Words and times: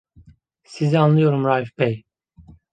Sizi 0.63 0.99
anlıyorum 0.99 1.45
Raif 1.45 1.77
bey! 1.79 2.03